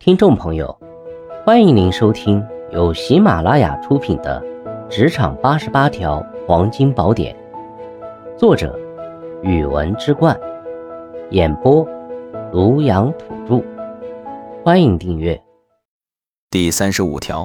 [0.00, 0.78] 听众朋友，
[1.44, 4.40] 欢迎您收听由喜马拉雅出品的
[4.88, 7.36] 《职场八十八条黄金宝典》，
[8.38, 8.78] 作者：
[9.42, 10.38] 语文之冠，
[11.30, 11.84] 演播：
[12.52, 13.60] 庐阳土著。
[14.64, 15.38] 欢迎订阅。
[16.48, 17.44] 第三十五条，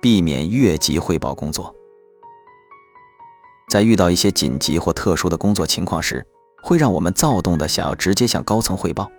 [0.00, 1.74] 避免越级汇报工作。
[3.68, 6.24] 在遇到一些紧急或特殊的工作情况时，
[6.62, 9.10] 会让我们躁动的想要直接向高层汇报，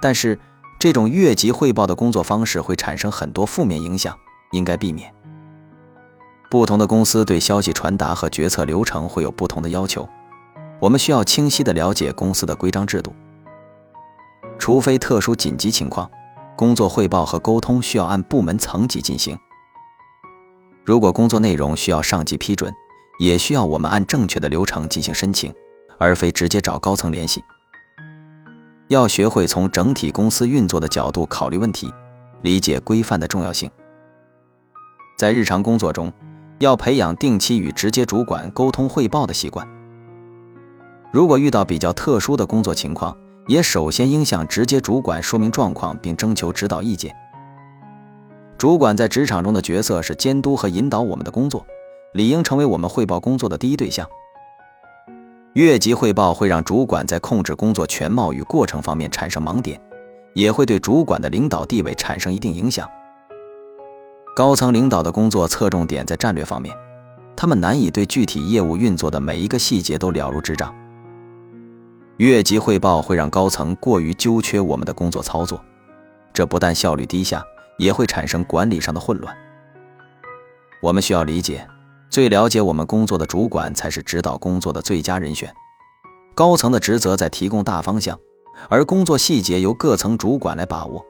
[0.00, 0.36] 但是。
[0.78, 4.16] 这种越级汇报的工作方式会产生很多负面影响，
[4.52, 5.12] 应该避免。
[6.50, 10.08] 不同的公司对消息传达和决策流程会有不同的要求，
[10.80, 13.12] 我们需要清晰地了解公司的规章制度。
[14.58, 16.08] 除非特殊紧急情况，
[16.56, 19.36] 工作汇报和沟通需要按部门层级进行。
[20.84, 22.72] 如果工作内容需要上级批准，
[23.18, 25.52] 也需要我们按正确的流程进行申请，
[25.98, 27.42] 而非直接找高层联系。
[28.88, 31.92] 要学会从整体公司运作的角度考虑问题，
[32.40, 33.70] 理解规范的重要性。
[35.18, 36.10] 在日常工作中，
[36.58, 39.66] 要培养定期与直接主管沟通汇报的习惯。
[41.12, 43.14] 如果遇到比较特殊的工作情况，
[43.46, 47.14] 也首先应向直接主管说明状况，并征求指导意见。
[48.56, 51.66] 主管在职场中的角色是监督和引导我们的工作，
[52.14, 54.08] 理应成为我们汇报工作的第一对象。
[55.58, 59.80] 越级汇报会让主管在控制工作全貌与过程方面产生盲点，
[60.32, 62.88] 也会对主管的领导地位产生一定影响。
[64.36, 66.72] 高层领导的工作侧重点在战略方面，
[67.34, 70.72] 他们难以对具体业务运作的每一个细节都了如指掌。
[72.18, 75.60] 越级汇报会让高层过于纠缺我们的工作操作，
[76.32, 77.42] 这不但效率低下，
[77.78, 79.36] 也会产生管理上的混乱。
[80.80, 81.66] 我们需要理解。
[82.10, 85.52] 最了解我们工作的主管才是指导工作的最佳人选。
[86.34, 88.18] 高层的职责在提供大方向，
[88.68, 91.04] 而工作细节由各层主管来把握。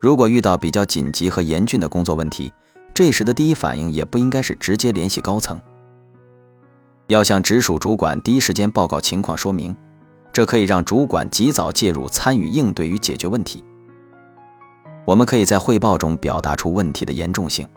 [0.00, 2.52] 如果遇到比较紧急和严峻的工作问题，
[2.94, 5.60] 这时的第一反应也不应该是直接联系高层，
[7.08, 9.76] 要向直属主管第一时间报告情况说明，
[10.32, 13.62] 这可以让主管及早介入参与应对与解决问题。
[15.04, 17.68] 我们可以在汇报中表达出问题的严重性。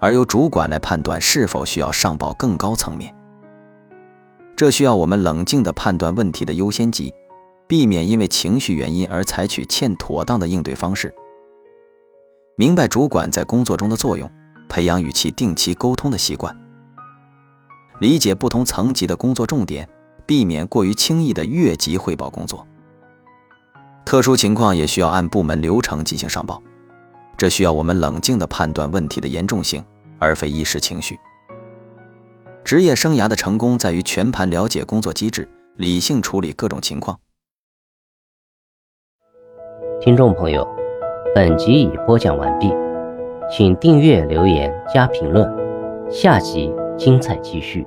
[0.00, 3.14] 而由主管来判断是否需要上报更高层面，
[4.56, 7.12] 这需要我们冷静地判断问题的优先级，
[7.66, 11.14] 避免因为情绪原因而采取欠妥当的应对方式。
[12.56, 14.30] 明白主管在工作中的作用，
[14.70, 16.54] 培养与其定期沟通的习惯，
[18.00, 19.86] 理解不同层级的工作重点，
[20.24, 22.66] 避免过于轻易的越级汇报工作。
[24.06, 26.62] 特殊情况也需要按部门流程进行上报。
[27.36, 29.82] 这需要我们冷静地判断问题的严重性，
[30.20, 31.18] 而非一时情绪。
[32.62, 37.18] 职业生涯的成功在于全盘了解工作机制，理性处理各种情况。
[40.00, 40.66] 听众朋友，
[41.34, 42.72] 本集已播讲完毕，
[43.50, 45.50] 请订阅、留言、加评论，
[46.10, 47.86] 下集精彩继续。